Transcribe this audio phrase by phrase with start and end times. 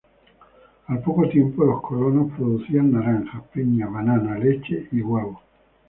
[0.87, 5.37] Al poco tiempo, los colonos producían naranjas, piñas, bananas, leche y huevos.